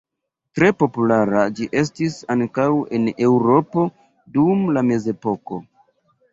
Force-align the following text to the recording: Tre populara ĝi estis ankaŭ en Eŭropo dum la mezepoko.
Tre 0.59 0.69
populara 0.77 1.43
ĝi 1.59 1.67
estis 1.81 2.17
ankaŭ 2.37 2.67
en 3.01 3.07
Eŭropo 3.29 3.87
dum 4.41 4.67
la 4.81 4.87
mezepoko. 4.91 5.65